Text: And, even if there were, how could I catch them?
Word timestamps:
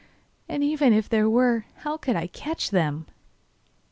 And, 0.49 0.63
even 0.63 0.93
if 0.93 1.07
there 1.07 1.29
were, 1.29 1.67
how 1.75 1.95
could 1.95 2.15
I 2.15 2.25
catch 2.25 2.71
them? 2.71 3.05